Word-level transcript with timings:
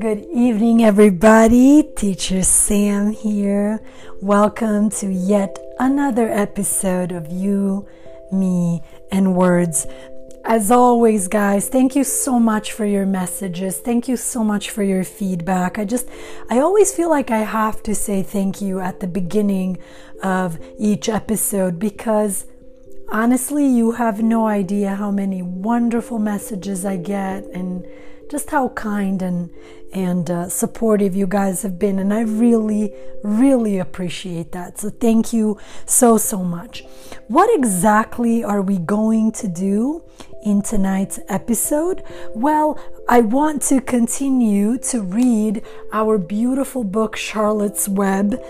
Good 0.00 0.26
evening, 0.32 0.82
everybody. 0.82 1.84
Teacher 1.94 2.42
Sam 2.42 3.12
here. 3.12 3.80
Welcome 4.20 4.90
to 4.90 5.06
yet 5.12 5.56
another 5.78 6.28
episode 6.28 7.12
of 7.12 7.30
You, 7.30 7.86
Me, 8.32 8.82
and 9.12 9.36
Words. 9.36 9.86
As 10.44 10.72
always, 10.72 11.28
guys, 11.28 11.68
thank 11.68 11.94
you 11.94 12.02
so 12.02 12.40
much 12.40 12.72
for 12.72 12.84
your 12.84 13.06
messages. 13.06 13.78
Thank 13.78 14.08
you 14.08 14.16
so 14.16 14.42
much 14.42 14.70
for 14.70 14.82
your 14.82 15.04
feedback. 15.04 15.78
I 15.78 15.84
just, 15.84 16.08
I 16.50 16.58
always 16.58 16.92
feel 16.92 17.08
like 17.08 17.30
I 17.30 17.38
have 17.38 17.84
to 17.84 17.94
say 17.94 18.24
thank 18.24 18.60
you 18.60 18.80
at 18.80 18.98
the 18.98 19.06
beginning 19.06 19.78
of 20.24 20.58
each 20.76 21.08
episode 21.08 21.78
because 21.78 22.46
honestly, 23.08 23.66
you 23.66 23.92
have 23.92 24.22
no 24.22 24.46
idea 24.46 24.94
how 24.94 25.10
many 25.10 25.42
wonderful 25.42 26.18
messages 26.18 26.84
I 26.84 26.96
get 26.96 27.44
and 27.46 27.86
just 28.30 28.50
how 28.50 28.68
kind 28.70 29.22
and 29.22 29.50
and 29.92 30.28
uh, 30.28 30.48
supportive 30.48 31.14
you 31.14 31.26
guys 31.26 31.62
have 31.62 31.78
been 31.78 32.00
and 32.00 32.12
i 32.12 32.20
really 32.20 32.92
really 33.22 33.78
appreciate 33.78 34.50
that. 34.52 34.78
So 34.78 34.90
thank 34.90 35.32
you 35.32 35.58
so 35.86 36.18
so 36.18 36.42
much. 36.42 36.84
What 37.28 37.48
exactly 37.56 38.42
are 38.42 38.60
we 38.60 38.78
going 38.78 39.32
to 39.32 39.48
do 39.48 40.02
in 40.44 40.62
tonight's 40.62 41.20
episode? 41.28 42.02
Well 42.34 42.78
i 43.08 43.20
want 43.20 43.62
to 43.62 43.80
continue 43.80 44.78
to 44.78 45.02
read 45.02 45.62
our 45.92 46.16
beautiful 46.18 46.84
book 46.84 47.16
charlotte's 47.16 47.88
web 47.88 48.40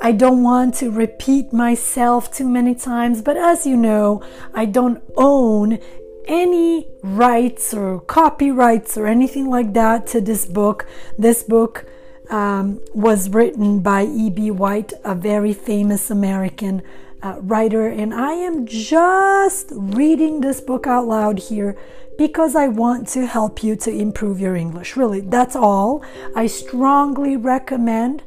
I 0.00 0.12
don't 0.12 0.42
want 0.42 0.74
to 0.76 0.90
repeat 0.90 1.52
myself 1.52 2.32
too 2.32 2.48
many 2.48 2.74
times, 2.74 3.22
but 3.22 3.36
as 3.36 3.66
you 3.66 3.76
know, 3.76 4.22
I 4.54 4.66
don't 4.66 5.02
own 5.16 5.78
any 6.26 6.88
rights 7.02 7.72
or 7.72 8.00
copyrights 8.00 8.98
or 8.98 9.06
anything 9.06 9.48
like 9.48 9.72
that 9.72 10.06
to 10.08 10.20
this 10.20 10.44
book. 10.44 10.86
This 11.18 11.42
book 11.42 11.86
um, 12.30 12.80
was 12.94 13.30
written 13.30 13.80
by 13.80 14.04
E.B. 14.04 14.50
White, 14.50 14.92
a 15.04 15.14
very 15.14 15.52
famous 15.52 16.10
American 16.10 16.82
uh, 17.22 17.36
writer, 17.40 17.88
and 17.88 18.12
I 18.12 18.32
am 18.32 18.66
just 18.66 19.68
reading 19.72 20.40
this 20.40 20.60
book 20.60 20.86
out 20.86 21.06
loud 21.06 21.38
here 21.38 21.76
because 22.18 22.54
I 22.56 22.68
want 22.68 23.08
to 23.08 23.26
help 23.26 23.62
you 23.62 23.76
to 23.76 23.90
improve 23.90 24.40
your 24.40 24.56
English. 24.56 24.96
Really, 24.96 25.20
that's 25.20 25.56
all. 25.56 26.04
I 26.34 26.46
strongly 26.46 27.36
recommend 27.36 28.22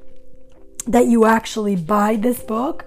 that 0.89 1.07
you 1.07 1.25
actually 1.25 1.75
buy 1.75 2.15
this 2.15 2.41
book 2.41 2.85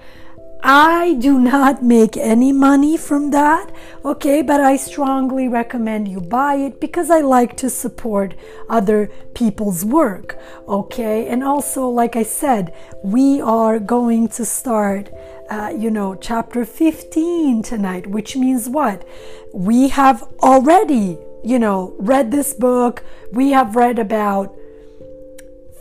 I 0.65 1.15
do 1.15 1.41
not 1.41 1.83
make 1.83 2.17
any 2.17 2.53
money 2.53 2.97
from 2.97 3.33
that, 3.33 3.73
okay, 4.05 4.43
but 4.43 4.61
I 4.61 4.77
strongly 4.77 5.49
recommend 5.49 6.07
you 6.07 6.21
buy 6.21 6.55
it 6.55 6.81
because 6.81 7.11
I 7.11 7.21
like 7.21 7.57
to 7.57 7.69
support 7.69 8.35
other 8.69 9.11
people's 9.35 9.85
work, 9.85 10.39
okay? 10.69 11.27
And 11.27 11.43
also, 11.43 11.89
like 11.89 12.15
I 12.15 12.23
said, 12.23 12.73
we 13.03 13.41
are 13.41 13.81
going 13.81 14.29
to 14.29 14.45
start, 14.45 15.11
uh, 15.51 15.75
you 15.77 15.91
know, 15.91 16.15
chapter 16.15 16.65
15 16.65 17.65
tonight, 17.65 18.07
which 18.07 18.37
means 18.37 18.69
what? 18.69 19.05
We 19.53 19.89
have 19.89 20.23
already, 20.45 21.19
you 21.43 21.59
know, 21.59 21.97
read 21.99 22.31
this 22.31 22.55
book, 22.55 23.03
we 23.33 23.51
have 23.51 23.75
read 23.75 23.99
about 23.99 24.57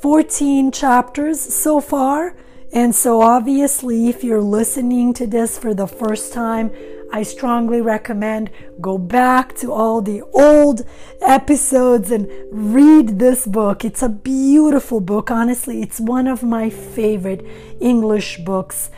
14 0.02 0.72
chapters 0.72 1.40
so 1.40 1.80
far 1.80 2.36
and 2.74 2.96
so, 2.96 3.22
obviously, 3.22 4.08
if 4.08 4.24
you're 4.24 4.42
listening 4.42 5.14
to 5.16 5.28
this 5.28 5.58
for 5.58 5.74
the 5.74 5.88
first 5.88 6.32
time, 6.32 6.72
I 7.12 7.24
strongly 7.24 7.82
recommend 7.82 8.50
go 8.80 8.98
back 8.98 9.58
to 9.58 9.74
all 9.74 10.02
the 10.02 10.22
old 10.34 10.84
episodes 11.20 12.12
and 12.12 12.30
read 12.50 13.20
this 13.20 13.46
book. 13.46 13.84
It's 13.84 14.02
a 14.02 14.08
beautiful 14.08 15.02
book. 15.02 15.30
Honestly, 15.30 15.82
it's 15.82 16.00
one 16.00 16.28
of 16.28 16.44
my 16.44 16.70
favorite 16.70 17.46
English 17.82 18.38
books. 18.46 18.90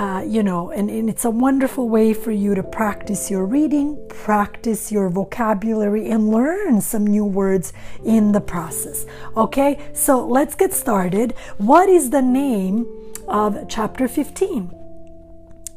Uh, 0.00 0.24
you 0.26 0.42
know, 0.42 0.70
and, 0.70 0.88
and 0.88 1.10
it's 1.10 1.26
a 1.26 1.30
wonderful 1.30 1.86
way 1.86 2.14
for 2.14 2.32
you 2.32 2.54
to 2.54 2.62
practice 2.62 3.30
your 3.30 3.44
reading, 3.44 3.98
practice 4.08 4.90
your 4.90 5.10
vocabulary, 5.10 6.08
and 6.08 6.30
learn 6.30 6.80
some 6.80 7.06
new 7.06 7.24
words 7.24 7.74
in 8.02 8.32
the 8.32 8.40
process. 8.40 9.04
Okay, 9.36 9.78
so 9.92 10.26
let's 10.26 10.54
get 10.54 10.72
started. 10.72 11.32
What 11.58 11.90
is 11.90 12.08
the 12.08 12.22
name? 12.22 12.86
of 13.30 13.68
chapter 13.68 14.08
15. 14.08 14.74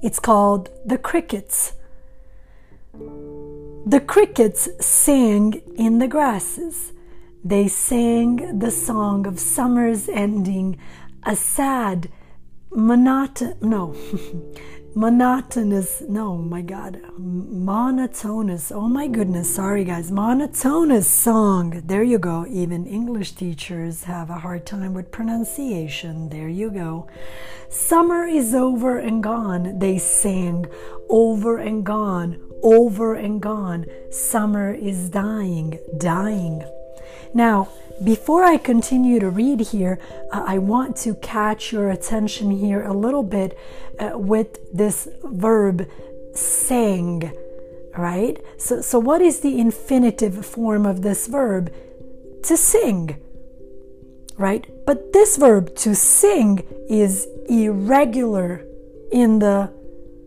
It's 0.01 0.19
called 0.19 0.69
The 0.85 0.97
Crickets. 0.97 1.73
The 3.85 4.03
crickets 4.05 4.69
sang 4.83 5.61
in 5.75 5.99
the 5.99 6.07
grasses. 6.07 6.93
They 7.43 7.67
sang 7.67 8.59
the 8.59 8.71
song 8.71 9.27
of 9.27 9.39
summer's 9.39 10.09
ending, 10.09 10.79
a 11.23 11.35
sad, 11.35 12.09
monotonous, 12.75 13.55
no, 13.61 13.95
monotonous, 14.95 16.03
no, 16.07 16.37
my 16.37 16.61
God, 16.61 17.01
monotonous, 17.17 18.71
oh 18.71 18.87
my 18.87 19.07
goodness, 19.07 19.53
sorry 19.53 19.83
guys, 19.83 20.11
monotonous 20.11 21.07
song. 21.07 21.81
There 21.85 22.03
you 22.03 22.19
go. 22.19 22.45
Even 22.47 22.85
English 22.85 23.33
teachers 23.33 24.03
have 24.03 24.29
a 24.29 24.39
hard 24.39 24.65
time 24.65 24.93
with 24.93 25.11
pronunciation. 25.11 26.29
There 26.29 26.49
you 26.49 26.69
go. 26.69 27.07
Summer 27.69 28.25
is 28.25 28.53
over 28.53 28.99
and 28.99 29.23
gone, 29.23 29.79
they 29.79 29.97
sang, 29.97 30.65
over 31.09 31.57
and 31.57 31.83
gone, 31.85 32.39
over 32.61 33.15
and 33.15 33.41
gone. 33.41 33.85
Summer 34.11 34.73
is 34.73 35.09
dying, 35.09 35.79
dying. 35.97 36.63
Now, 37.33 37.69
before 38.03 38.43
I 38.43 38.57
continue 38.57 39.19
to 39.19 39.29
read 39.29 39.59
here, 39.61 39.99
uh, 40.31 40.43
I 40.45 40.57
want 40.57 40.97
to 40.97 41.15
catch 41.15 41.71
your 41.71 41.89
attention 41.89 42.51
here 42.51 42.83
a 42.83 42.93
little 42.93 43.23
bit 43.23 43.57
uh, 43.99 44.17
with 44.17 44.59
this 44.73 45.07
verb 45.23 45.87
sang, 46.33 47.31
right? 47.97 48.37
So, 48.57 48.81
so, 48.81 48.99
what 48.99 49.21
is 49.21 49.41
the 49.41 49.59
infinitive 49.59 50.45
form 50.45 50.85
of 50.85 51.01
this 51.01 51.27
verb? 51.27 51.73
To 52.43 52.57
sing, 52.57 53.21
right? 54.37 54.67
But 54.85 55.13
this 55.13 55.37
verb 55.37 55.75
to 55.77 55.95
sing 55.95 56.67
is 56.89 57.27
irregular 57.47 58.65
in 59.11 59.39
the 59.39 59.71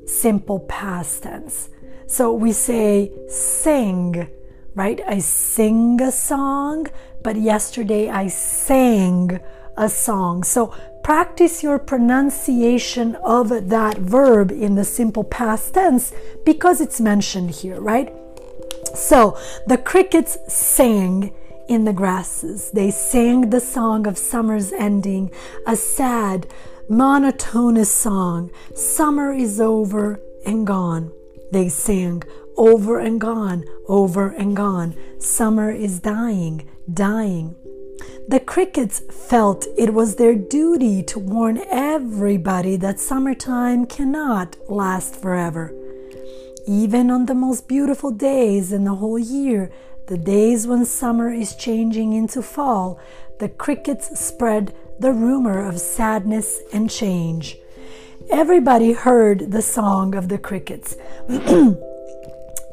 simple 0.07 0.61
past 0.61 1.25
tense. 1.25 1.69
So 2.07 2.33
we 2.33 2.53
say 2.53 3.11
sing, 3.29 4.29
right? 4.77 5.01
I 5.09 5.19
sing 5.19 6.01
a 6.01 6.13
song, 6.13 6.87
but 7.23 7.37
yesterday 7.37 8.09
I 8.09 8.29
sang 8.29 9.41
a 9.77 9.89
song. 9.89 10.45
So 10.45 10.73
practice 11.03 11.63
your 11.63 11.79
pronunciation 11.79 13.17
of 13.17 13.49
that 13.71 13.97
verb 13.99 14.53
in 14.53 14.75
the 14.75 14.85
simple 14.85 15.25
past 15.25 15.75
tense 15.75 16.13
because 16.45 16.81
it's 16.81 17.01
mentioned 17.01 17.51
here, 17.51 17.81
right? 17.81 18.15
So 18.95 19.39
the 19.67 19.79
crickets 19.79 20.39
sang 20.47 21.35
in 21.69 21.85
the 21.85 21.93
grasses. 21.93 22.71
They 22.71 22.91
sang 22.91 23.51
the 23.51 23.61
song 23.61 24.07
of 24.07 24.19
summer's 24.19 24.73
ending, 24.73 25.31
a 25.67 25.75
sad, 25.75 26.47
monotonous 26.89 27.91
song. 27.91 28.51
Summer 28.75 29.33
is 29.33 29.59
over 29.59 30.21
and 30.45 30.67
gone. 30.67 31.13
They 31.51 31.69
sang 31.69 32.23
over 32.57 32.99
and 32.99 33.21
gone, 33.21 33.65
over 33.89 34.29
and 34.31 34.57
gone. 34.57 34.97
Summer 35.19 35.71
is 35.71 36.01
dying, 36.01 36.69
dying. 36.93 37.55
The 38.29 38.41
crickets 38.41 39.03
felt 39.29 39.67
it 39.79 39.95
was 39.95 40.17
their 40.17 40.35
duty 40.35 41.03
to 41.05 41.19
warn 41.19 41.63
everybody 41.71 42.77
that 42.77 43.01
summertime 43.01 43.87
cannot 43.87 44.57
last 44.69 45.15
forever. 45.17 45.73
Even 46.67 47.11
on 47.11 47.27
the 47.27 47.35
most 47.35 47.69
beautiful 47.69 48.11
days 48.11 48.73
in 48.73 48.85
the 48.85 48.97
whole 48.97 49.19
year, 49.19 49.71
the 50.09 50.19
days 50.19 50.67
when 50.67 50.85
summer 50.85 51.33
is 51.33 51.55
changing 51.55 52.13
into 52.13 52.43
fall, 52.43 53.01
the 53.39 53.49
crickets 53.49 54.19
spread 54.19 54.75
the 54.99 55.13
rumor 55.13 55.65
of 55.65 55.81
sadness 55.81 56.61
and 56.73 56.91
change. 56.91 57.57
Everybody 58.31 58.93
heard 58.93 59.53
the 59.53 59.63
song 59.63 60.15
of 60.15 60.29
the 60.29 60.39
crickets. 60.39 60.97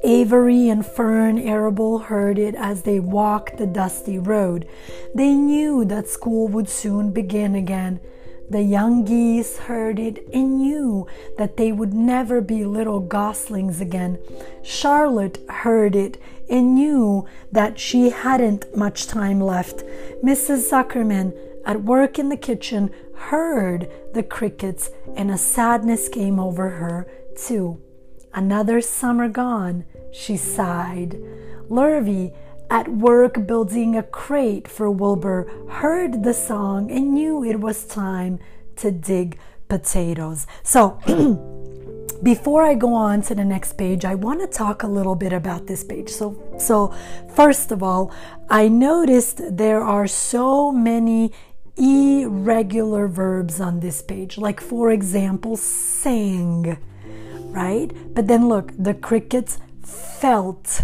Avery 0.06 0.68
and 0.68 0.86
Fern 0.86 1.40
Arable 1.40 1.98
heard 1.98 2.38
it 2.38 2.56
as 2.56 2.82
they 2.82 3.00
walked 3.00 3.58
the 3.58 3.66
dusty 3.66 4.20
road. 4.20 4.68
They 5.16 5.34
knew 5.34 5.86
that 5.86 6.10
school 6.10 6.50
would 6.50 6.68
soon 6.68 7.12
begin 7.12 7.56
again. 7.56 8.02
The 8.50 8.64
young 8.64 9.06
geese 9.06 9.58
heard 9.58 10.00
it 10.00 10.28
and 10.34 10.58
knew 10.58 11.08
that 11.38 11.56
they 11.56 11.72
would 11.72 11.94
never 11.94 12.42
be 12.42 12.66
little 12.66 13.00
goslings 13.00 13.80
again. 13.80 14.20
Charlotte 14.62 15.40
heard 15.50 15.96
it 15.96 16.22
and 16.50 16.76
knew 16.76 17.26
that 17.54 17.80
she 17.80 18.10
hadn't 18.10 18.76
much 18.76 19.08
time 19.08 19.40
left. 19.40 19.86
Mrs. 20.22 20.70
Zuckerman, 20.70 21.34
at 21.66 21.84
work 21.84 22.20
in 22.20 22.28
the 22.28 22.36
kitchen, 22.36 22.92
heard 23.16 23.90
the 24.14 24.24
crickets 24.24 24.90
and 25.16 25.32
a 25.32 25.38
sadness 25.38 26.10
came 26.10 26.42
over 26.42 26.72
her, 26.72 27.08
too 27.38 27.82
Another 28.36 28.82
summer 28.82 29.30
gone, 29.30 29.86
she 30.14 30.38
sighed. 30.38 31.20
Lurvy, 31.70 32.34
at 32.70 32.88
work 32.88 33.46
building 33.46 33.96
a 33.96 34.04
crate 34.04 34.68
for 34.68 34.90
Wilbur, 34.90 35.52
heard 35.70 36.24
the 36.24 36.34
song 36.34 36.90
and 36.92 37.14
knew 37.14 37.44
it 37.44 37.60
was 37.60 37.86
time 37.86 38.40
to 38.78 38.92
dig 38.92 39.38
potatoes. 39.68 40.48
So, 40.64 41.00
before 42.24 42.64
I 42.64 42.76
go 42.76 42.94
on 42.94 43.22
to 43.24 43.36
the 43.36 43.44
next 43.44 43.74
page, 43.74 44.06
I 44.06 44.16
want 44.16 44.40
to 44.42 44.48
talk 44.48 44.84
a 44.84 44.88
little 44.88 45.16
bit 45.16 45.34
about 45.34 45.68
this 45.68 45.84
page. 45.84 46.10
So, 46.10 46.42
so 46.58 46.94
first 47.36 47.72
of 47.72 47.84
all, 47.84 48.12
I 48.50 48.70
noticed 48.70 49.42
there 49.58 49.82
are 49.82 50.08
so 50.08 50.72
many 50.72 51.32
irregular 51.76 53.08
verbs 53.08 53.60
on 53.60 53.80
this 53.82 54.02
page. 54.02 54.38
Like, 54.38 54.62
for 54.62 54.92
example, 54.92 55.58
sang 55.58 56.78
right? 57.54 57.92
But 58.14 58.28
then 58.28 58.48
look, 58.48 58.72
the 58.78 58.94
crickets 58.94 59.60
felt 59.84 60.84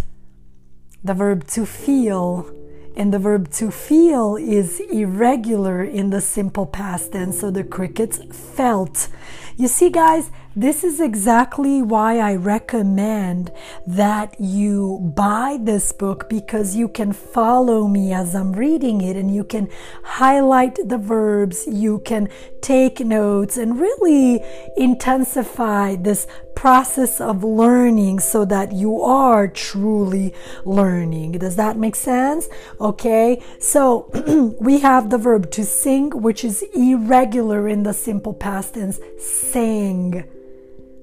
the 1.04 1.13
verb 1.13 1.48
to 1.48 1.66
feel. 1.66 2.54
And 2.96 3.13
the 3.13 3.19
verb 3.19 3.50
to 3.54 3.72
feel 3.72 4.36
is 4.36 4.81
irregular 4.92 5.84
in 5.84 6.10
the 6.10 6.19
simple 6.19 6.66
past 6.66 7.13
tense. 7.13 7.40
So 7.40 7.50
the 7.50 7.63
crickets 7.63 8.19
felt. 8.31 9.07
You 9.56 9.68
see, 9.68 9.90
guys, 9.90 10.31
this 10.56 10.84
is 10.84 11.00
exactly 11.00 11.81
why 11.81 12.19
I 12.19 12.36
recommend 12.36 13.51
that 13.88 14.36
you 14.40 15.13
buy 15.16 15.57
this 15.62 15.94
book 15.94 16.30
because 16.30 16.75
you 16.75 16.90
can 16.90 17.13
follow 17.13 17.88
me 17.88 18.12
as 18.12 18.36
I'm 18.36 18.52
reading 18.54 19.00
it 19.02 19.16
and 19.16 19.34
you 19.34 19.44
can 19.44 19.69
highlight 20.04 20.78
the 20.84 20.98
verbs, 20.98 21.68
you 21.68 22.00
can 22.00 22.28
take 22.62 23.00
notes, 23.00 23.57
and 23.57 23.80
really 23.80 24.44
intensify 24.75 25.95
this 25.95 26.28
process 26.59 27.21
of 27.21 27.41
learning 27.41 28.19
so 28.19 28.44
that 28.44 28.73
you 28.73 29.01
are 29.01 29.47
truly 29.47 30.33
learning. 30.65 31.31
Does 31.31 31.56
that 31.56 31.77
make 31.77 31.95
sense? 31.95 32.50
Okay, 32.81 33.41
so 33.59 34.09
we 34.59 34.79
have 34.79 35.09
the 35.09 35.17
verb 35.17 35.51
to 35.51 35.63
sing, 35.63 36.09
which 36.09 36.44
is 36.44 36.61
irregular 36.75 37.69
in 37.69 37.83
the 37.83 37.94
simple 37.94 38.33
past 38.33 38.73
tense, 38.73 39.00
sang 39.17 40.25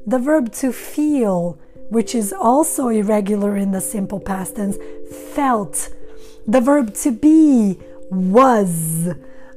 the 0.07 0.19
verb 0.19 0.53
to 0.53 0.75
feel, 0.75 1.59
which 1.89 2.15
is 2.15 2.35
also 2.35 2.89
irregular 2.89 3.57
in 3.57 3.71
the 3.71 3.81
simple 3.81 4.21
past 4.21 4.57
tense, 4.57 4.77
felt. 5.33 5.89
The 6.47 6.61
verb 6.61 6.93
to 6.97 7.13
be 7.13 7.79
was, 8.11 9.09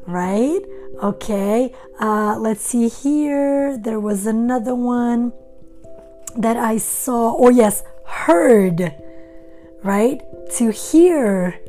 right? 0.08 0.62
Okay, 1.04 1.74
uh, 2.00 2.38
let's 2.40 2.62
see 2.62 2.88
here. 2.88 3.78
There 3.78 4.00
was 4.00 4.26
another 4.26 4.76
one 4.76 5.34
that 6.40 6.58
I 6.58 6.78
saw. 6.78 7.32
or 7.32 7.52
yes, 7.52 7.84
heard, 8.06 8.96
right? 9.84 10.22
To 10.58 10.72
hear. 10.72 11.60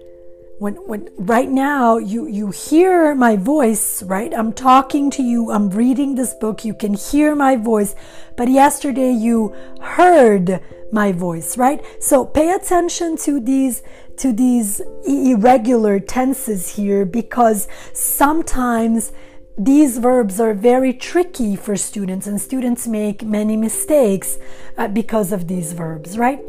When 0.59 0.75
when 0.87 1.09
right 1.17 1.49
now 1.49 1.97
you 1.97 2.27
you 2.27 2.51
hear 2.51 3.15
my 3.15 3.37
voice 3.37 4.03
right? 4.03 4.33
I'm 4.35 4.53
talking 4.53 5.11
to 5.13 5.23
you. 5.23 5.51
I'm 5.51 5.71
reading 5.71 6.17
this 6.17 6.35
book. 6.35 6.67
You 6.67 6.75
can 6.75 6.93
hear 6.93 7.35
my 7.35 7.57
voice. 7.57 7.95
But 8.37 8.49
yesterday 8.51 9.11
you 9.11 9.55
heard 9.81 10.61
my 10.93 11.13
voice 11.13 11.57
right? 11.57 11.81
So 11.99 12.27
pay 12.27 12.53
attention 12.53 13.17
to 13.25 13.41
these 13.41 13.83
to 14.19 14.35
these 14.35 14.83
irregular 15.07 15.99
tenses 15.99 16.77
here 16.77 17.07
because 17.07 17.67
sometimes 17.95 19.13
these 19.61 19.99
verbs 19.99 20.41
are 20.41 20.55
very 20.55 20.93
tricky 20.93 21.55
for 21.55 21.77
students 21.77 22.27
and 22.27 22.41
students 22.41 22.89
make 22.89 23.23
many 23.23 23.57
mistakes 23.57 24.39
uh, 24.79 24.89
because 24.89 25.33
of 25.33 25.49
these 25.49 25.75
verbs 25.75 26.17
right 26.17 26.41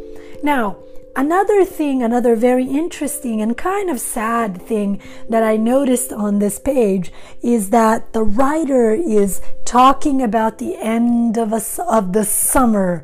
now 0.42 0.78
Another 1.14 1.66
thing, 1.66 2.02
another 2.02 2.38
very 2.38 2.64
interesting 2.64 3.42
and 3.42 3.58
kind 3.58 3.90
of 3.90 4.00
sad 4.00 4.62
thing 4.62 5.02
that 5.28 5.44
I 5.44 5.58
noticed 5.58 6.14
on 6.14 6.40
this 6.40 6.58
page 6.58 7.12
is 7.42 7.70
that 7.72 8.14
the 8.14 8.24
writer 8.24 8.94
is 8.94 9.42
talking 9.66 10.22
about 10.22 10.58
the 10.58 10.78
end 10.78 11.38
of 11.38 11.52
a, 11.52 11.62
of 11.86 12.14
the 12.14 12.24
summer, 12.24 13.04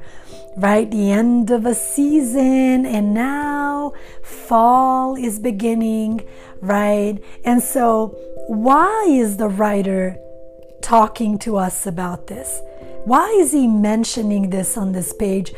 right? 0.55 0.89
The 0.89 1.11
end 1.11 1.51
of 1.51 1.65
a 1.65 1.75
season, 1.75 2.85
and 2.85 3.13
now 3.13 3.91
fall 4.23 5.17
is 5.17 5.37
beginning, 5.37 6.21
right? 6.61 7.21
And 7.43 7.61
so, 7.61 8.15
why 8.47 9.05
is 9.09 9.37
the 9.37 9.49
writer 9.49 10.17
talking 10.81 11.37
to 11.39 11.57
us 11.57 11.85
about 11.85 12.27
this? 12.27 12.61
Why 13.05 13.29
is 13.39 13.51
he 13.51 13.67
mentioning 13.67 14.49
this 14.49 14.77
on 14.77 14.91
this 14.91 15.13
page? 15.13 15.53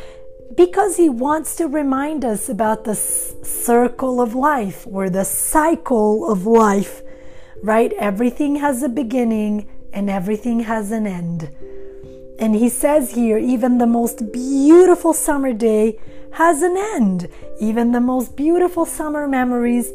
because 0.56 0.96
he 0.96 1.08
wants 1.08 1.56
to 1.56 1.68
remind 1.68 2.24
us 2.24 2.48
about 2.48 2.84
the 2.84 2.94
circle 2.94 4.20
of 4.20 4.34
life 4.34 4.86
or 4.90 5.08
the 5.08 5.24
cycle 5.24 6.30
of 6.30 6.44
life, 6.46 7.02
right? 7.62 7.92
Everything 7.98 8.56
has 8.56 8.82
a 8.82 8.88
beginning 8.88 9.68
and 9.92 10.10
everything 10.10 10.60
has 10.60 10.90
an 10.90 11.06
end. 11.06 11.50
And 12.38 12.54
he 12.54 12.68
says 12.68 13.12
here, 13.12 13.38
even 13.38 13.78
the 13.78 13.86
most 13.86 14.32
beautiful 14.32 15.12
summer 15.12 15.52
day 15.52 15.98
has 16.32 16.62
an 16.62 16.76
end. 16.76 17.28
Even 17.60 17.92
the 17.92 18.00
most 18.00 18.34
beautiful 18.36 18.86
summer 18.86 19.28
memories 19.28 19.92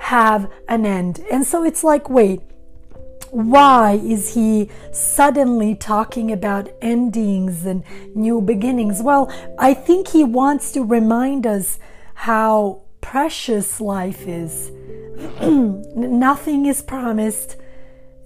have 0.00 0.50
an 0.66 0.86
end. 0.86 1.20
And 1.30 1.46
so 1.46 1.62
it's 1.62 1.84
like, 1.84 2.08
wait, 2.08 2.40
why 3.30 4.00
is 4.02 4.34
he 4.34 4.68
suddenly 4.92 5.74
talking 5.74 6.32
about 6.32 6.68
endings 6.80 7.64
and 7.64 7.84
new 8.14 8.40
beginnings? 8.40 9.02
Well, 9.02 9.30
I 9.58 9.74
think 9.74 10.08
he 10.08 10.24
wants 10.24 10.72
to 10.72 10.82
remind 10.82 11.46
us 11.46 11.78
how 12.14 12.82
precious 13.00 13.80
life 13.80 14.26
is. 14.26 14.70
Nothing 15.94 16.66
is 16.66 16.82
promised. 16.82 17.56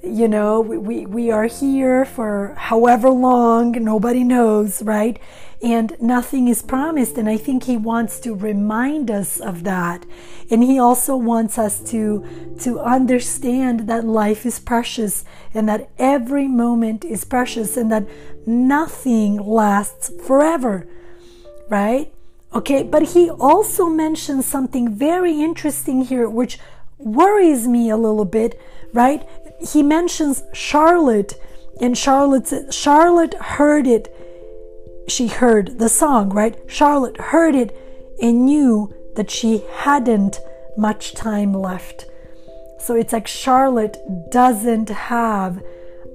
You 0.05 0.29
know, 0.29 0.61
we, 0.61 1.07
we 1.07 1.31
are 1.31 1.47
here 1.47 2.05
for 2.05 2.55
however 2.57 3.09
long, 3.11 3.73
nobody 3.73 4.23
knows, 4.23 4.83
right? 4.83 5.19
and 5.65 5.97
nothing 5.99 6.47
is 6.47 6.63
promised. 6.63 7.17
And 7.17 7.29
I 7.29 7.39
think 7.39 7.65
he 7.65 7.79
wants 7.79 8.21
to 8.21 8.35
remind 8.35 9.11
us 9.11 9.41
of 9.41 9.65
that. 9.65 10.05
And 10.51 10.63
he 10.63 10.79
also 10.79 11.17
wants 11.17 11.59
us 11.59 11.81
to, 11.91 12.55
to 12.61 12.81
understand 12.81 13.89
that 13.89 14.05
life 14.05 14.45
is 14.45 14.61
precious 14.61 15.25
and 15.55 15.67
that 15.69 15.89
every 15.99 16.47
moment 16.47 17.03
is 17.03 17.25
precious 17.25 17.79
and 17.79 17.91
that 17.91 18.07
nothing 18.47 19.39
lasts 19.39 20.13
forever, 20.27 20.87
right? 21.71 22.13
Okay, 22.53 22.83
but 22.83 23.15
he 23.15 23.31
also 23.31 23.87
mentions 23.87 24.45
something 24.45 24.95
very 24.95 25.41
interesting 25.41 26.05
here, 26.05 26.29
which 26.29 26.59
worries 26.99 27.67
me 27.67 27.89
a 27.89 27.97
little 27.97 28.27
bit, 28.27 28.61
right? 28.93 29.27
He 29.61 29.83
mentions 29.83 30.43
Charlotte, 30.53 31.35
and 31.81 31.97
Charlotte 31.97 32.73
Charlotte 32.73 33.35
heard 33.35 33.87
it 33.87 34.15
she 35.07 35.29
heard 35.29 35.79
the 35.79 35.89
song, 35.89 36.31
right? 36.31 36.57
Charlotte 36.67 37.21
heard 37.21 37.55
it 37.55 37.77
and 38.21 38.47
knew 38.47 38.93
that 39.17 39.31
she 39.31 39.63
hadn't 39.71 40.41
much 40.77 41.15
time 41.15 41.53
left. 41.53 42.07
So 42.79 42.95
it's 42.95 43.13
like 43.13 43.27
Charlotte 43.27 43.97
doesn't 44.31 44.89
have 44.89 45.63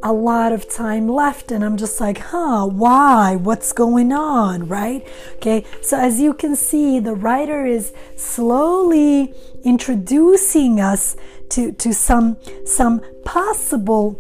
a 0.02 0.14
lot 0.14 0.52
of 0.52 0.70
time 0.70 1.08
left. 1.08 1.52
And 1.52 1.64
I'm 1.64 1.78
just 1.78 2.00
like, 2.00 2.20
huh, 2.20 2.68
why? 2.68 3.36
What's 3.36 3.74
going 3.74 4.14
on? 4.14 4.68
Right? 4.68 5.06
Okay. 5.36 5.66
So 5.82 5.98
as 5.98 6.20
you 6.20 6.34
can 6.34 6.56
see, 6.56 7.00
the 7.00 7.16
writer 7.16 7.66
is 7.66 7.94
slowly 8.16 9.34
introducing 9.64 10.80
us 10.80 11.16
to, 11.50 11.72
to 11.72 11.94
some, 11.94 12.38
some 12.66 13.02
possible 13.30 14.20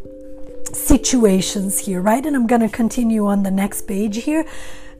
situations 0.71 1.79
here, 1.79 1.99
right? 1.99 2.23
And 2.23 2.35
I'm 2.35 2.45
going 2.45 2.61
to 2.61 2.69
continue 2.69 3.25
on 3.25 3.41
the 3.41 3.49
next 3.49 3.87
page 3.87 4.17
here. 4.17 4.45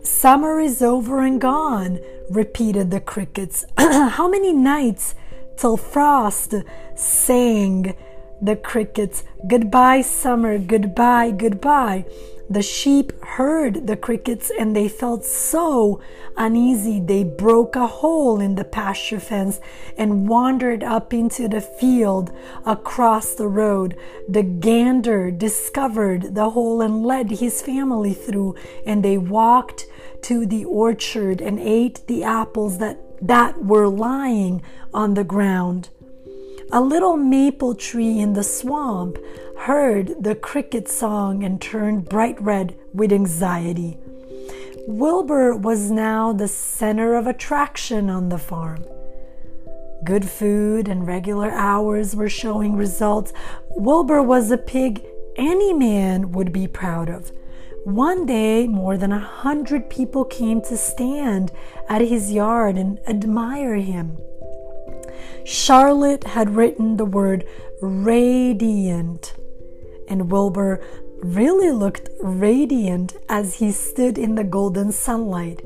Summer 0.01 0.59
is 0.59 0.81
over 0.81 1.21
and 1.21 1.39
gone, 1.39 1.99
repeated 2.27 2.89
the 2.89 3.01
crickets. 3.01 3.65
How 3.77 4.27
many 4.27 4.51
nights 4.51 5.13
till 5.57 5.77
frost 5.77 6.55
sang 6.95 7.95
the 8.41 8.55
crickets, 8.55 9.23
Goodbye, 9.47 10.01
summer, 10.01 10.57
goodbye, 10.57 11.29
goodbye. 11.29 12.05
The 12.51 12.63
sheep 12.63 13.13
heard 13.23 13.85
the 13.85 13.95
crickets 13.95 14.51
and 14.57 14.75
they 14.75 14.89
felt 14.89 15.23
so 15.23 16.01
uneasy 16.35 16.99
they 16.99 17.23
broke 17.23 17.75
a 17.75 17.85
hole 17.85 18.39
in 18.39 18.55
the 18.55 18.63
pasture 18.63 19.19
fence 19.19 19.59
and 19.95 20.27
wandered 20.27 20.83
up 20.83 21.13
into 21.13 21.47
the 21.47 21.61
field 21.61 22.31
across 22.65 23.35
the 23.35 23.47
road. 23.47 23.95
The 24.27 24.41
gander 24.41 25.29
discovered 25.29 26.33
the 26.33 26.49
hole 26.49 26.81
and 26.81 27.05
led 27.05 27.29
his 27.29 27.61
family 27.61 28.13
through, 28.13 28.55
and 28.83 29.03
they 29.05 29.19
walked 29.19 29.85
to 30.23 30.47
the 30.47 30.65
orchard 30.65 31.41
and 31.41 31.59
ate 31.59 32.07
the 32.07 32.23
apples 32.23 32.79
that, 32.79 32.97
that 33.21 33.63
were 33.63 33.87
lying 33.87 34.63
on 34.91 35.13
the 35.13 35.23
ground. 35.23 35.89
A 36.71 36.81
little 36.81 37.17
maple 37.17 37.73
tree 37.73 38.19
in 38.19 38.33
the 38.33 38.43
swamp 38.43 39.17
heard 39.57 40.23
the 40.23 40.35
cricket 40.35 40.87
song 40.87 41.43
and 41.43 41.59
turned 41.59 42.07
bright 42.07 42.39
red 42.39 42.75
with 42.93 43.11
anxiety. 43.11 43.97
Wilbur 44.87 45.55
was 45.55 45.89
now 45.89 46.31
the 46.31 46.47
center 46.47 47.15
of 47.15 47.25
attraction 47.25 48.07
on 48.07 48.29
the 48.29 48.37
farm. 48.37 48.85
Good 50.03 50.29
food 50.29 50.87
and 50.87 51.07
regular 51.07 51.49
hours 51.49 52.15
were 52.15 52.29
showing 52.29 52.75
results. 52.75 53.33
Wilbur 53.71 54.21
was 54.21 54.51
a 54.51 54.57
pig 54.57 55.03
any 55.37 55.73
man 55.73 56.33
would 56.33 56.53
be 56.53 56.67
proud 56.67 57.09
of. 57.09 57.31
One 57.83 58.27
day, 58.27 58.67
more 58.67 58.95
than 58.95 59.11
a 59.11 59.17
hundred 59.17 59.89
people 59.89 60.23
came 60.23 60.61
to 60.61 60.77
stand 60.77 61.51
at 61.87 62.01
his 62.01 62.31
yard 62.31 62.77
and 62.77 62.99
admire 63.07 63.77
him. 63.77 64.19
Charlotte 65.43 66.23
had 66.23 66.55
written 66.55 66.97
the 66.97 67.05
word 67.05 67.45
radiant, 67.81 69.35
and 70.07 70.31
Wilbur 70.31 70.81
really 71.21 71.71
looked 71.71 72.09
radiant 72.21 73.15
as 73.27 73.55
he 73.55 73.71
stood 73.71 74.17
in 74.17 74.35
the 74.35 74.43
golden 74.43 74.91
sunlight. 74.91 75.61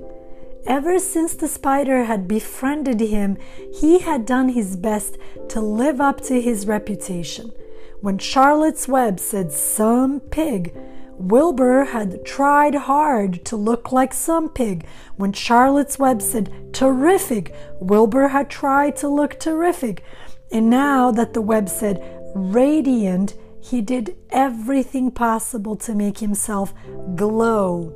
Ever 0.65 0.98
since 0.98 1.34
the 1.34 1.48
spider 1.48 2.06
had 2.06 2.27
befriended 2.27 3.01
him, 3.01 3.38
he 3.74 4.00
had 4.00 4.25
done 4.25 4.50
his 4.50 4.77
best 4.77 5.18
to 5.50 5.60
live 5.60 6.00
up 6.00 6.22
to 6.22 6.42
his 6.42 6.68
reputation. 6.68 7.51
When 8.00 8.18
Charlotte's 8.18 8.88
Web 8.88 9.20
said 9.20 9.51
some 9.51 10.20
pig, 10.20 10.74
Wilbur 11.17 11.86
had 11.86 12.25
tried 12.25 12.75
hard 12.75 13.46
to 13.46 13.55
look 13.55 13.91
like 13.91 14.13
some 14.13 14.50
pig. 14.50 14.86
When 15.15 15.32
Charlotte's 15.32 16.00
Web 16.00 16.22
said 16.22 16.74
terrific, 16.74 17.53
Wilbur 17.79 18.29
had 18.29 18.50
tried 18.50 18.96
to 18.98 19.08
look 19.08 19.39
terrific. 19.39 20.03
And 20.51 20.70
now 20.70 21.12
that 21.12 21.34
the 21.34 21.41
web 21.41 21.70
said 21.70 22.03
radiant, 22.36 23.36
he 23.62 23.82
did 23.82 24.15
everything 24.29 25.12
possible 25.12 25.75
to 25.77 25.96
make 25.96 26.17
himself 26.17 26.74
glow. 27.15 27.93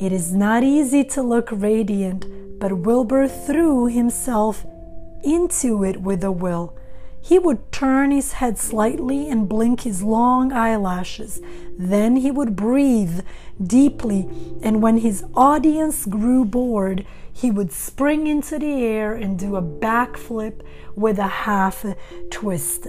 It 0.00 0.12
is 0.12 0.32
not 0.32 0.62
easy 0.62 1.04
to 1.04 1.22
look 1.22 1.48
radiant, 1.50 2.26
but 2.58 2.78
Wilbur 2.78 3.28
threw 3.28 3.86
himself 3.86 4.64
into 5.22 5.84
it 5.84 6.00
with 6.00 6.24
a 6.24 6.32
will. 6.32 6.76
He 7.22 7.38
would 7.38 7.70
turn 7.70 8.10
his 8.10 8.32
head 8.34 8.58
slightly 8.58 9.28
and 9.28 9.48
blink 9.48 9.82
his 9.82 10.02
long 10.02 10.52
eyelashes. 10.52 11.40
Then 11.78 12.16
he 12.16 12.30
would 12.30 12.56
breathe 12.56 13.20
deeply, 13.62 14.28
and 14.62 14.82
when 14.82 14.98
his 14.98 15.24
audience 15.34 16.06
grew 16.06 16.44
bored, 16.44 17.06
he 17.32 17.50
would 17.50 17.72
spring 17.72 18.26
into 18.26 18.58
the 18.58 18.84
air 18.84 19.14
and 19.14 19.38
do 19.38 19.56
a 19.56 19.62
backflip 19.62 20.62
with 20.94 21.18
a 21.18 21.28
half 21.28 21.84
twist. 22.30 22.88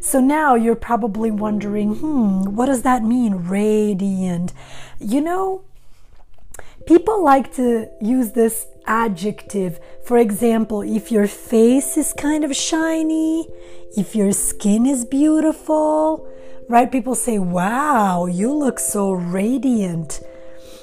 So 0.00 0.20
now 0.20 0.54
you're 0.54 0.76
probably 0.76 1.30
wondering, 1.30 1.96
hmm, 1.96 2.56
what 2.56 2.66
does 2.66 2.82
that 2.82 3.04
mean, 3.04 3.48
radiant? 3.48 4.52
You 4.98 5.20
know, 5.20 5.64
People 6.86 7.22
like 7.22 7.54
to 7.54 7.88
use 8.00 8.32
this 8.32 8.66
adjective. 8.86 9.78
For 10.02 10.18
example, 10.18 10.82
if 10.82 11.12
your 11.12 11.26
face 11.26 11.96
is 11.96 12.12
kind 12.12 12.44
of 12.44 12.56
shiny, 12.56 13.48
if 13.96 14.16
your 14.16 14.32
skin 14.32 14.86
is 14.86 15.04
beautiful, 15.04 16.28
right? 16.68 16.90
People 16.90 17.14
say, 17.14 17.38
wow, 17.38 18.26
you 18.26 18.52
look 18.52 18.78
so 18.78 19.12
radiant. 19.12 20.20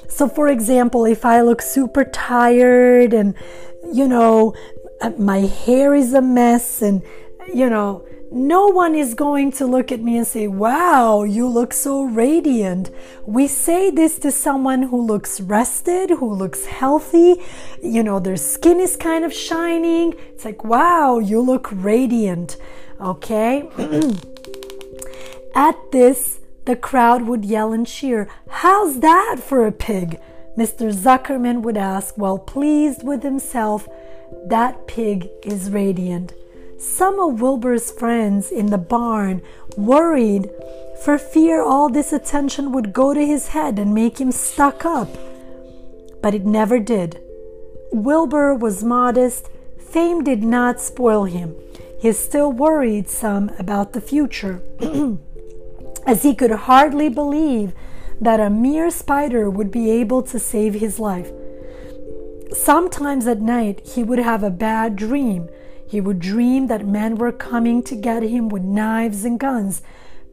So, 0.08 0.28
for 0.28 0.48
example, 0.48 1.04
if 1.04 1.24
I 1.24 1.40
look 1.40 1.62
super 1.62 2.04
tired 2.04 3.12
and, 3.12 3.34
you 3.92 4.08
know, 4.08 4.54
uh, 5.00 5.10
my 5.18 5.40
hair 5.40 5.94
is 5.94 6.14
a 6.14 6.22
mess 6.22 6.82
and, 6.82 7.02
you 7.52 7.68
know, 7.68 8.04
no 8.32 8.68
one 8.68 8.94
is 8.94 9.14
going 9.14 9.50
to 9.52 9.66
look 9.66 9.90
at 9.90 10.00
me 10.00 10.16
and 10.16 10.26
say, 10.26 10.46
Wow, 10.46 11.24
you 11.24 11.48
look 11.48 11.72
so 11.72 12.04
radiant. 12.04 12.90
We 13.26 13.48
say 13.48 13.90
this 13.90 14.18
to 14.20 14.30
someone 14.30 14.84
who 14.84 15.00
looks 15.00 15.40
rested, 15.40 16.10
who 16.10 16.32
looks 16.32 16.66
healthy. 16.66 17.42
You 17.82 18.04
know, 18.04 18.20
their 18.20 18.36
skin 18.36 18.78
is 18.78 18.96
kind 18.96 19.24
of 19.24 19.32
shining. 19.32 20.14
It's 20.28 20.44
like, 20.44 20.64
Wow, 20.64 21.18
you 21.18 21.40
look 21.40 21.68
radiant. 21.72 22.56
Okay? 23.00 23.68
at 25.54 25.76
this, 25.90 26.38
the 26.66 26.76
crowd 26.76 27.22
would 27.22 27.44
yell 27.44 27.72
and 27.72 27.86
cheer, 27.86 28.28
How's 28.48 29.00
that 29.00 29.38
for 29.42 29.66
a 29.66 29.72
pig? 29.72 30.20
Mr. 30.56 30.92
Zuckerman 30.92 31.62
would 31.62 31.76
ask, 31.76 32.16
well 32.16 32.38
pleased 32.38 33.02
with 33.02 33.24
himself, 33.24 33.88
That 34.46 34.86
pig 34.86 35.28
is 35.42 35.70
radiant. 35.70 36.32
Some 36.80 37.20
of 37.20 37.42
Wilbur's 37.42 37.90
friends 37.90 38.50
in 38.50 38.70
the 38.70 38.78
barn 38.78 39.42
worried 39.76 40.48
for 41.04 41.18
fear 41.18 41.62
all 41.62 41.90
this 41.90 42.10
attention 42.10 42.72
would 42.72 42.94
go 42.94 43.12
to 43.12 43.20
his 43.20 43.48
head 43.48 43.78
and 43.78 43.94
make 43.94 44.18
him 44.18 44.32
stuck 44.32 44.86
up. 44.86 45.10
But 46.22 46.34
it 46.34 46.46
never 46.46 46.78
did. 46.78 47.20
Wilbur 47.92 48.54
was 48.54 48.82
modest. 48.82 49.50
Fame 49.78 50.24
did 50.24 50.42
not 50.42 50.80
spoil 50.80 51.24
him. 51.24 51.54
He 52.00 52.12
still 52.12 52.50
worried 52.50 53.10
some 53.10 53.50
about 53.58 53.92
the 53.92 54.00
future, 54.00 54.62
as 56.06 56.22
he 56.22 56.34
could 56.34 56.50
hardly 56.50 57.10
believe 57.10 57.74
that 58.22 58.40
a 58.40 58.48
mere 58.48 58.88
spider 58.88 59.50
would 59.50 59.70
be 59.70 59.90
able 59.90 60.22
to 60.22 60.38
save 60.38 60.72
his 60.72 60.98
life. 60.98 61.30
Sometimes 62.54 63.26
at 63.26 63.42
night 63.42 63.86
he 63.86 64.02
would 64.02 64.18
have 64.18 64.42
a 64.42 64.50
bad 64.50 64.96
dream 64.96 65.50
he 65.90 66.00
would 66.00 66.20
dream 66.20 66.68
that 66.68 66.86
men 66.86 67.16
were 67.16 67.32
coming 67.32 67.82
to 67.82 67.96
get 67.96 68.22
him 68.22 68.48
with 68.48 68.62
knives 68.62 69.24
and 69.24 69.40
guns, 69.40 69.82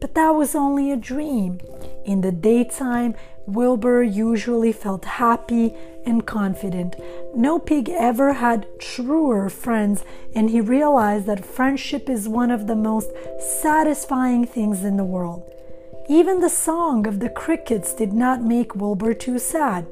but 0.00 0.14
that 0.14 0.30
was 0.30 0.54
only 0.54 0.92
a 0.92 0.96
dream. 0.96 1.58
In 2.04 2.20
the 2.20 2.30
daytime, 2.30 3.16
Wilbur 3.44 4.04
usually 4.04 4.70
felt 4.70 5.04
happy 5.04 5.74
and 6.06 6.24
confident. 6.24 6.94
No 7.34 7.58
pig 7.58 7.88
ever 7.88 8.34
had 8.34 8.68
truer 8.78 9.50
friends, 9.50 10.04
and 10.32 10.48
he 10.48 10.60
realized 10.60 11.26
that 11.26 11.44
friendship 11.44 12.08
is 12.08 12.28
one 12.28 12.52
of 12.52 12.68
the 12.68 12.76
most 12.76 13.10
satisfying 13.40 14.46
things 14.46 14.84
in 14.84 14.96
the 14.96 15.02
world. 15.02 15.42
Even 16.08 16.38
the 16.38 16.48
song 16.48 17.04
of 17.08 17.18
the 17.18 17.30
crickets 17.30 17.92
did 17.94 18.12
not 18.12 18.44
make 18.44 18.76
Wilbur 18.76 19.12
too 19.12 19.40
sad. 19.40 19.88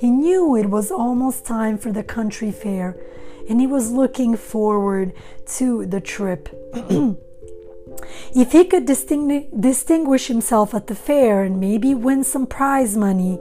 He 0.00 0.10
knew 0.10 0.56
it 0.56 0.70
was 0.70 0.90
almost 0.90 1.46
time 1.46 1.78
for 1.78 1.92
the 1.92 2.02
country 2.02 2.50
fair, 2.50 2.96
and 3.48 3.60
he 3.60 3.66
was 3.66 3.90
looking 3.90 4.36
forward 4.36 5.12
to 5.46 5.86
the 5.86 6.00
trip. 6.00 6.48
if 8.34 8.52
he 8.52 8.64
could 8.64 8.84
distinguish 8.84 10.26
himself 10.26 10.74
at 10.74 10.86
the 10.86 10.94
fair 10.94 11.42
and 11.42 11.58
maybe 11.58 11.94
win 11.94 12.24
some 12.24 12.46
prize 12.46 12.96
money, 12.96 13.38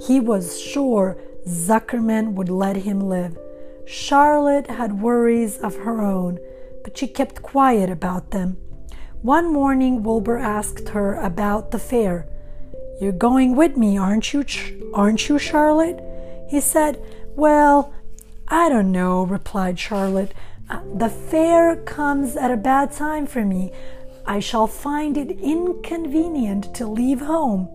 he 0.00 0.20
was 0.20 0.60
sure 0.60 1.16
Zuckerman 1.46 2.34
would 2.34 2.48
let 2.48 2.76
him 2.76 3.00
live. 3.00 3.38
Charlotte 3.86 4.68
had 4.68 5.00
worries 5.00 5.58
of 5.58 5.76
her 5.76 6.02
own, 6.02 6.38
but 6.82 6.98
she 6.98 7.06
kept 7.06 7.42
quiet 7.42 7.88
about 7.88 8.32
them. 8.32 8.58
One 9.22 9.52
morning, 9.52 10.02
Wilbur 10.02 10.38
asked 10.38 10.90
her 10.90 11.14
about 11.14 11.70
the 11.70 11.78
fair. 11.78 12.28
You're 13.00 13.12
going 13.12 13.56
with 13.56 13.76
me, 13.76 13.96
aren't 13.96 14.32
you, 14.32 14.44
aren't 14.92 15.28
you, 15.28 15.38
Charlotte? 15.38 16.02
He 16.48 16.60
said, 16.60 17.02
Well, 17.34 17.92
I 18.48 18.68
don't 18.68 18.92
know, 18.92 19.24
replied 19.24 19.78
Charlotte. 19.78 20.32
Uh, 20.68 20.80
the 20.94 21.08
fair 21.08 21.76
comes 21.76 22.36
at 22.36 22.50
a 22.50 22.56
bad 22.56 22.92
time 22.92 23.26
for 23.26 23.44
me. 23.44 23.72
I 24.24 24.40
shall 24.40 24.66
find 24.66 25.16
it 25.16 25.30
inconvenient 25.30 26.74
to 26.74 26.86
leave 26.86 27.20
home, 27.20 27.68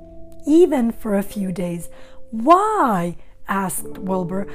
even 0.45 0.91
for 0.91 1.15
a 1.15 1.23
few 1.23 1.51
days. 1.51 1.89
Why? 2.31 3.17
asked 3.47 3.97
Wilbur. 3.97 4.47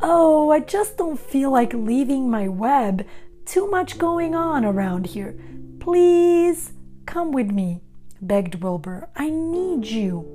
Oh, 0.00 0.50
I 0.50 0.60
just 0.60 0.96
don't 0.96 1.18
feel 1.18 1.50
like 1.50 1.72
leaving 1.74 2.30
my 2.30 2.48
web. 2.48 3.06
Too 3.44 3.68
much 3.68 3.98
going 3.98 4.34
on 4.34 4.64
around 4.64 5.06
here. 5.06 5.36
Please 5.78 6.72
come 7.06 7.32
with 7.32 7.50
me, 7.50 7.82
begged 8.20 8.56
Wilbur. 8.56 9.08
I 9.14 9.30
need 9.30 9.86
you. 9.86 10.26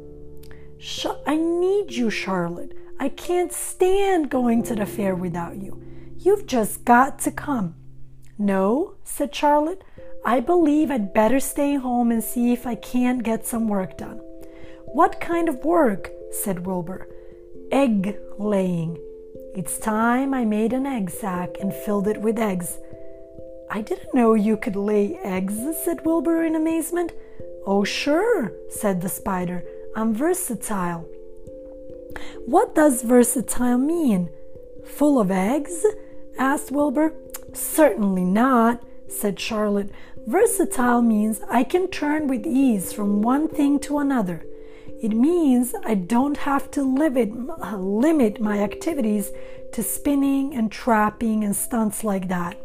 Sh- 0.79 1.07
I 1.25 1.35
need 1.37 1.93
you, 1.93 2.09
Charlotte. 2.09 2.73
I 2.99 3.09
can't 3.09 3.51
stand 3.51 4.29
going 4.29 4.63
to 4.63 4.75
the 4.75 4.85
fair 4.85 5.15
without 5.15 5.57
you. 5.57 5.81
You've 6.17 6.47
just 6.47 6.85
got 6.85 7.19
to 7.19 7.31
come. 7.31 7.75
No, 8.37 8.95
said 9.03 9.35
Charlotte. 9.35 9.83
I 10.25 10.39
believe 10.39 10.89
I'd 10.89 11.13
better 11.13 11.39
stay 11.39 11.75
home 11.75 12.11
and 12.11 12.23
see 12.23 12.51
if 12.51 12.65
I 12.65 12.75
can't 12.75 13.21
get 13.23 13.45
some 13.45 13.67
work 13.67 13.97
done. 13.97 14.17
What 14.85 15.21
kind 15.21 15.49
of 15.49 15.63
work? 15.63 16.09
said 16.31 16.65
Wilbur. 16.65 17.07
Egg 17.71 18.17
laying. 18.39 18.97
It's 19.55 19.77
time 19.77 20.33
I 20.33 20.45
made 20.45 20.73
an 20.73 20.85
egg 20.85 21.09
sack 21.09 21.57
and 21.61 21.73
filled 21.73 22.07
it 22.07 22.21
with 22.21 22.39
eggs. 22.39 22.77
I 23.69 23.81
didn't 23.81 24.13
know 24.13 24.33
you 24.33 24.57
could 24.57 24.75
lay 24.75 25.17
eggs, 25.17 25.55
said 25.83 26.05
Wilbur 26.05 26.43
in 26.43 26.55
amazement. 26.55 27.11
Oh, 27.65 27.83
sure, 27.83 28.51
said 28.69 29.01
the 29.01 29.09
spider. 29.09 29.63
I'm 29.95 30.13
versatile. 30.13 31.07
What 32.45 32.75
does 32.75 33.01
versatile 33.01 33.77
mean? 33.77 34.29
Full 34.85 35.19
of 35.19 35.31
eggs? 35.31 35.85
asked 36.37 36.71
Wilbur. 36.71 37.13
Certainly 37.53 38.25
not, 38.25 38.83
said 39.07 39.39
Charlotte. 39.39 39.89
Versatile 40.27 41.01
means 41.01 41.41
I 41.49 41.63
can 41.63 41.87
turn 41.87 42.27
with 42.27 42.45
ease 42.45 42.91
from 42.91 43.21
one 43.21 43.47
thing 43.47 43.79
to 43.81 43.99
another. 43.99 44.45
It 45.01 45.09
means 45.09 45.75
I 45.85 45.95
don't 45.95 46.37
have 46.37 46.71
to 46.71 46.83
limit, 46.83 47.31
limit 47.77 48.39
my 48.39 48.59
activities 48.59 49.31
to 49.73 49.83
spinning 49.83 50.55
and 50.55 50.71
trapping 50.71 51.43
and 51.43 51.55
stunts 51.55 52.03
like 52.03 52.27
that. 52.29 52.59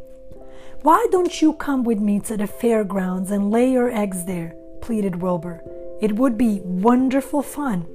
Why 0.82 1.06
don't 1.10 1.42
you 1.42 1.52
come 1.52 1.84
with 1.84 1.98
me 1.98 2.20
to 2.20 2.36
the 2.36 2.46
fairgrounds 2.46 3.30
and 3.30 3.50
lay 3.50 3.70
your 3.70 3.90
eggs 3.90 4.24
there? 4.24 4.54
pleaded 4.80 5.20
Wilbur. 5.20 5.62
It 6.00 6.16
would 6.16 6.38
be 6.38 6.60
wonderful 6.64 7.42
fun. 7.42 7.86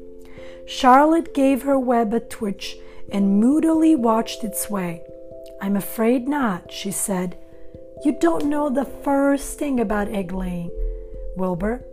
Charlotte 0.66 1.34
gave 1.34 1.62
her 1.62 1.78
web 1.78 2.14
a 2.14 2.20
twitch 2.20 2.78
and 3.12 3.40
moodily 3.40 3.96
watched 3.96 4.44
its 4.44 4.70
way. 4.70 5.02
I'm 5.62 5.76
afraid 5.76 6.28
not, 6.28 6.72
she 6.72 6.92
said. 6.92 7.38
You 8.04 8.18
don't 8.20 8.46
know 8.46 8.70
the 8.70 8.86
first 8.86 9.58
thing 9.58 9.80
about 9.80 10.10
egg 10.10 10.32
laying, 10.32 10.70
Wilbur. 11.38 11.84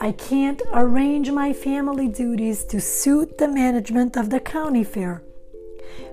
I 0.00 0.12
can't 0.12 0.60
arrange 0.72 1.30
my 1.30 1.52
family 1.52 2.08
duties 2.08 2.64
to 2.64 2.80
suit 2.80 3.38
the 3.38 3.48
management 3.48 4.16
of 4.16 4.30
the 4.30 4.40
county 4.40 4.84
fair. 4.84 5.22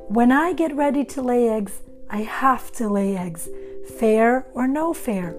When 0.08 0.32
I 0.32 0.54
get 0.54 0.76
ready 0.76 1.04
to 1.06 1.22
lay 1.22 1.50
eggs, 1.50 1.80
I 2.10 2.22
have 2.22 2.72
to 2.74 2.90
lay 2.90 3.18
eggs, 3.18 3.50
fair 3.98 4.46
or 4.54 4.68
no 4.68 4.94
fair. 4.94 5.36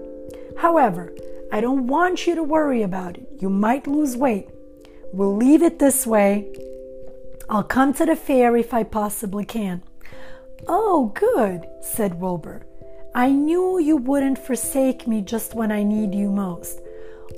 However, 0.57 1.13
I 1.51 1.61
don't 1.61 1.87
want 1.87 2.27
you 2.27 2.35
to 2.35 2.43
worry 2.43 2.81
about 2.81 3.17
it. 3.17 3.27
You 3.39 3.49
might 3.49 3.87
lose 3.87 4.17
weight. 4.17 4.49
We'll 5.13 5.35
leave 5.35 5.61
it 5.61 5.77
this 5.77 6.07
way. 6.07 6.51
I'll 7.47 7.63
come 7.63 7.93
to 7.93 8.05
the 8.05 8.15
fair 8.15 8.57
if 8.57 8.73
I 8.73 8.83
possibly 8.83 9.45
can. 9.45 9.83
Oh, 10.67 11.11
good, 11.13 11.67
said 11.81 12.19
Wilbur. 12.19 12.65
I 13.13 13.29
knew 13.29 13.77
you 13.77 13.95
wouldn't 13.95 14.39
forsake 14.39 15.07
me 15.07 15.21
just 15.21 15.53
when 15.53 15.71
I 15.71 15.83
need 15.83 16.15
you 16.15 16.31
most. 16.31 16.81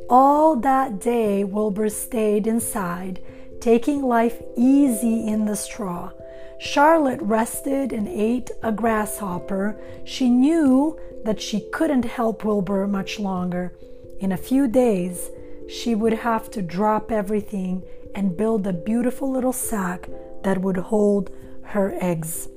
All 0.10 0.56
that 0.62 1.02
day, 1.02 1.44
Wilbur 1.44 1.90
stayed 1.90 2.48
inside, 2.48 3.22
taking 3.60 4.02
life 4.02 4.42
easy 4.56 5.28
in 5.28 5.44
the 5.44 5.58
straw. 5.58 6.12
Charlotte 6.60 7.22
rested 7.22 7.92
and 7.92 8.08
ate 8.08 8.52
a 8.64 8.72
grasshopper. 8.72 9.78
She 10.06 10.30
knew 10.30 10.98
that 11.26 11.42
she 11.42 11.68
couldn't 11.74 12.06
help 12.06 12.46
Wilbur 12.46 12.88
much 12.88 13.20
longer. 13.20 13.74
In 14.22 14.32
a 14.32 14.38
few 14.38 14.70
days, 14.70 15.30
she 15.70 15.96
would 15.96 16.14
have 16.14 16.50
to 16.52 16.62
drop 16.62 17.12
everything 17.12 17.84
and 18.14 18.38
build 18.38 18.66
a 18.66 18.74
beautiful 18.74 19.30
little 19.30 19.54
sack 19.54 20.10
that 20.44 20.62
would 20.62 20.78
hold 20.78 21.30
her 21.64 21.98
eggs. 22.00 22.48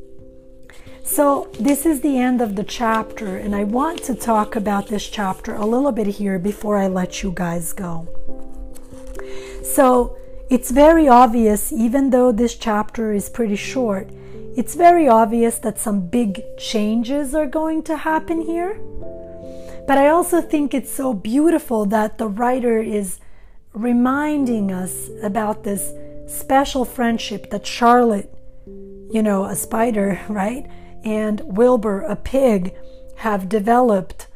So, 1.02 1.50
this 1.58 1.86
is 1.86 2.02
the 2.02 2.18
end 2.18 2.42
of 2.42 2.54
the 2.54 2.64
chapter, 2.64 3.38
and 3.38 3.56
I 3.56 3.64
want 3.64 4.02
to 4.04 4.14
talk 4.14 4.56
about 4.56 4.88
this 4.88 5.08
chapter 5.08 5.54
a 5.54 5.64
little 5.64 5.90
bit 5.90 6.06
here 6.06 6.38
before 6.38 6.76
I 6.76 6.86
let 6.86 7.22
you 7.22 7.32
guys 7.34 7.72
go. 7.72 8.06
So, 9.64 10.16
it's 10.50 10.70
very 10.70 11.08
obvious, 11.08 11.72
even 11.72 12.10
though 12.10 12.30
this 12.30 12.56
chapter 12.56 13.12
is 13.12 13.30
pretty 13.30 13.56
short, 13.56 14.10
it's 14.56 14.74
very 14.74 15.08
obvious 15.08 15.58
that 15.60 15.78
some 15.78 16.08
big 16.08 16.42
changes 16.58 17.34
are 17.34 17.46
going 17.46 17.82
to 17.84 17.96
happen 17.96 18.42
here. 18.42 18.78
But 19.88 19.96
I 19.96 20.08
also 20.08 20.42
think 20.42 20.74
it's 20.74 20.92
so 20.92 21.14
beautiful 21.14 21.86
that 21.86 22.18
the 22.18 22.28
writer 22.28 22.78
is 22.78 23.20
reminding 23.72 24.70
us 24.70 25.08
about 25.22 25.64
this 25.64 25.94
special 26.30 26.84
friendship 26.84 27.48
that 27.48 27.66
Charlotte, 27.66 28.30
you 28.66 29.22
know, 29.22 29.46
a 29.46 29.56
spider, 29.56 30.20
right, 30.28 30.66
and 31.04 31.40
Wilbur, 31.46 32.02
a 32.02 32.16
pig, 32.16 32.74
have 33.16 33.48
developed 33.48 34.26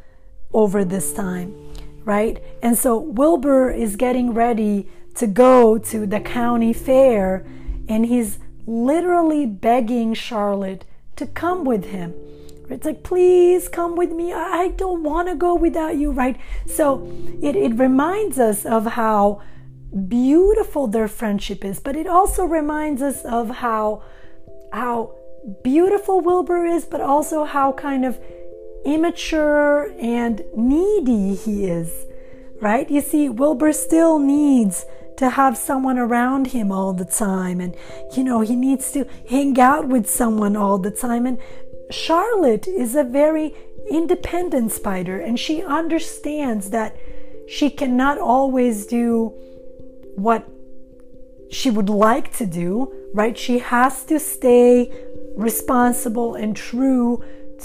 over 0.55 0.87
this 0.87 1.13
time, 1.13 1.55
right? 2.07 2.43
And 2.63 2.79
so 2.79 2.99
Wilbur 2.99 3.71
is 3.71 3.97
getting 3.97 4.33
ready 4.33 4.89
to 5.17 5.27
go 5.27 5.77
to 5.77 6.07
the 6.07 6.21
county 6.21 6.73
fair 6.73 7.45
and 7.91 8.07
he's 8.07 8.39
literally 8.67 9.45
begging 9.45 10.15
Charlotte 10.15 10.87
to 11.17 11.27
come 11.27 11.67
with 11.67 11.85
him. 11.85 12.15
It's 12.69 12.87
like, 12.87 13.03
please 13.03 13.69
come 13.69 13.97
with 13.97 14.11
me. 14.11 14.33
I 14.33 14.69
don't 14.77 15.03
want 15.03 15.29
to 15.29 15.35
go 15.35 15.55
without 15.55 15.97
you, 15.97 16.11
right? 16.11 16.39
So 16.67 17.07
it, 17.43 17.57
it 17.57 17.75
reminds 17.75 18.39
us 18.39 18.65
of 18.65 18.87
how 18.87 19.43
beautiful 20.09 20.87
their 20.87 21.09
friendship 21.09 21.65
is, 21.65 21.81
but 21.81 21.97
it 21.97 22.07
also 22.07 22.45
reminds 22.45 23.03
us 23.03 23.25
of 23.25 23.51
how 23.57 24.03
how 24.73 25.15
beautiful 25.63 26.21
Wilbur 26.21 26.65
is, 26.65 26.85
but 26.85 27.01
also 27.01 27.45
how 27.45 27.73
kind 27.73 28.05
of 28.05 28.19
immature 28.85 29.93
and 30.01 30.43
needy 30.57 31.35
he 31.35 31.67
is, 31.67 32.07
right? 32.61 32.91
You 32.91 33.01
see, 33.01 33.29
Wilbur 33.29 33.73
still 33.73 34.19
needs 34.19 34.87
to 35.19 35.31
have 35.31 35.57
someone 35.57 35.99
around 35.99 36.49
him 36.49 36.73
all 36.73 36.93
the 36.93 37.05
time. 37.05 37.61
And, 37.61 37.77
you 38.17 38.25
know, 38.25 38.41
he 38.41 38.57
needs 38.57 38.93
to 38.93 39.07
hang 39.29 39.59
out 39.61 39.89
with 39.89 40.09
someone 40.09 40.57
all 40.57 40.79
the 40.79 40.91
time. 40.91 41.27
And 41.27 41.39
Charlotte 41.93 42.67
is 42.67 42.95
a 42.95 43.05
very 43.05 43.55
independent 43.91 44.73
spider, 44.73 45.19
and 45.19 45.39
she 45.39 45.63
understands 45.63 46.71
that 46.71 46.97
she 47.49 47.71
cannot 47.71 48.19
always 48.19 48.87
do 48.87 49.29
what 50.17 50.49
she 51.51 51.71
would 51.71 51.89
like 51.89 52.35
to 52.39 52.47
do, 52.47 52.93
right? 53.13 53.37
She 53.37 53.59
has 53.59 54.05
to 54.05 54.19
stay 54.19 54.91
responsible 55.37 56.35
and 56.35 56.57
true 56.57 57.23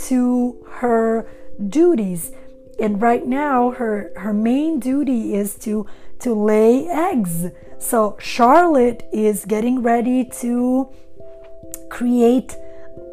to 0.08 0.66
her 0.70 1.30
duties. 1.70 2.32
And 2.80 3.02
right 3.02 3.26
now, 3.26 3.72
her, 3.72 4.12
her 4.18 4.34
main 4.34 4.80
duty 4.80 5.34
is 5.36 5.56
to 5.60 5.88
to 6.20 6.34
lay 6.34 6.88
eggs. 6.88 7.46
So 7.78 8.18
Charlotte 8.20 9.08
is 9.14 9.46
getting 9.46 9.84
ready 9.84 10.26
to 10.42 10.90
create 11.90 12.56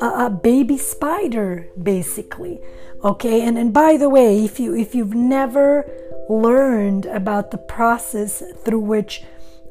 a, 0.00 0.26
a, 0.26 0.30
baby 0.30 0.76
spider 0.76 1.68
basically 1.80 2.60
okay? 3.02 3.42
And 3.42 3.58
and 3.58 3.72
by 3.72 3.96
the 3.96 4.08
way 4.08 4.44
if 4.44 4.58
you 4.58 4.74
if 4.74 4.94
you've 4.94 5.14
never 5.14 5.88
learned 6.28 7.06
about 7.06 7.50
the 7.50 7.58
process 7.58 8.42
through 8.64 8.80
which 8.80 9.22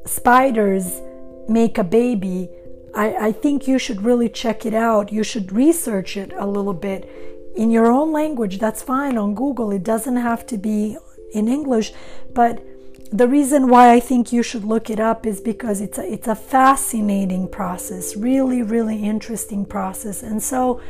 spiders 0.04 1.00
make 1.48 1.78
a 1.78 1.84
baby 1.84 2.48
I, 2.94 3.28
I 3.28 3.32
think 3.32 3.66
you 3.66 3.78
should 3.78 4.02
really 4.02 4.28
check 4.28 4.64
it 4.64 4.72
out. 4.72 5.12
You 5.12 5.24
should 5.24 5.50
research 5.50 6.16
it 6.16 6.32
a 6.36 6.46
little 6.46 6.72
bit. 6.72 7.10
In 7.56 7.72
your 7.72 7.90
own 7.90 8.12
language 8.12 8.58
that's 8.58 8.82
fine. 8.82 9.18
On 9.18 9.34
google 9.34 9.70
it 9.72 9.82
doesn't 9.82 10.16
have 10.16 10.46
to 10.46 10.56
be 10.58 10.96
in 11.32 11.48
english 11.48 11.92
but 12.32 12.62
the 13.12 13.28
reason 13.28 13.68
why 13.68 13.92
I 13.92 14.00
think 14.00 14.32
you 14.32 14.42
should 14.42 14.64
look 14.64 14.90
it 14.90 14.98
up 14.98 15.26
is 15.26 15.40
because 15.40 15.80
it's 15.80 15.98
a, 15.98 16.12
it's 16.12 16.28
a 16.28 16.34
fascinating 16.34 17.48
process, 17.48 18.16
really, 18.16 18.62
really 18.62 19.04
interesting 19.04 19.64
process. 19.64 20.22
And 20.22 20.42
so, 20.42 20.80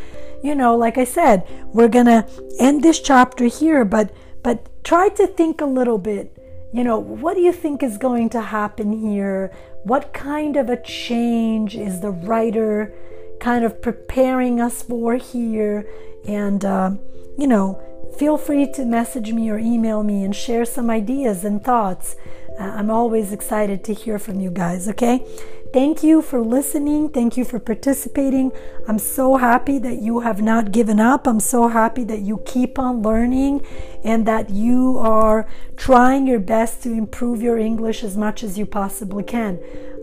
you 0.42 0.54
know, 0.54 0.76
like 0.76 0.98
I 0.98 1.04
said, 1.04 1.46
we're 1.72 1.88
gonna 1.88 2.26
end 2.58 2.82
this 2.82 3.00
chapter 3.00 3.46
here, 3.46 3.84
but 3.84 4.12
but 4.42 4.68
try 4.84 5.08
to 5.10 5.26
think 5.26 5.60
a 5.60 5.66
little 5.66 5.98
bit. 5.98 6.36
You 6.72 6.84
know, 6.84 6.98
what 6.98 7.34
do 7.34 7.40
you 7.40 7.52
think 7.52 7.82
is 7.82 7.98
going 7.98 8.30
to 8.30 8.40
happen 8.40 8.92
here? 8.92 9.52
What 9.84 10.12
kind 10.12 10.56
of 10.56 10.68
a 10.68 10.82
change 10.82 11.76
is 11.76 12.00
the 12.00 12.10
writer 12.10 12.92
kind 13.38 13.64
of 13.64 13.80
preparing 13.80 14.60
us 14.60 14.82
for 14.82 15.14
here? 15.14 15.86
And 16.26 16.64
uh, 16.64 16.92
you 17.38 17.46
know, 17.46 17.80
Feel 18.18 18.38
free 18.38 18.70
to 18.72 18.84
message 18.84 19.32
me 19.32 19.50
or 19.50 19.58
email 19.58 20.02
me 20.04 20.24
and 20.24 20.34
share 20.34 20.64
some 20.64 20.88
ideas 20.88 21.44
and 21.44 21.64
thoughts. 21.64 22.14
Uh, 22.58 22.62
I'm 22.62 22.88
always 22.90 23.32
excited 23.32 23.82
to 23.84 23.94
hear 23.94 24.20
from 24.20 24.38
you 24.38 24.50
guys, 24.50 24.88
okay? 24.88 25.26
Thank 25.72 26.04
you 26.04 26.22
for 26.22 26.40
listening. 26.40 27.08
Thank 27.08 27.36
you 27.36 27.44
for 27.44 27.58
participating. 27.58 28.52
I'm 28.86 29.00
so 29.00 29.38
happy 29.38 29.78
that 29.80 30.00
you 30.00 30.20
have 30.20 30.40
not 30.40 30.70
given 30.70 31.00
up. 31.00 31.26
I'm 31.26 31.40
so 31.40 31.66
happy 31.66 32.04
that 32.04 32.20
you 32.20 32.40
keep 32.46 32.78
on 32.78 33.02
learning 33.02 33.66
and 34.04 34.24
that 34.26 34.50
you 34.50 34.96
are 34.98 35.48
trying 35.76 36.28
your 36.28 36.38
best 36.38 36.84
to 36.84 36.92
improve 36.92 37.42
your 37.42 37.58
English 37.58 38.04
as 38.04 38.16
much 38.16 38.44
as 38.44 38.56
you 38.56 38.66
possibly 38.66 39.24
can. 39.24 39.58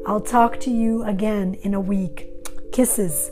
I'll 0.06 0.20
talk 0.20 0.60
to 0.62 0.70
you 0.70 1.04
again 1.04 1.54
in 1.62 1.74
a 1.74 1.80
week. 1.80 2.28
Kisses. 2.74 3.32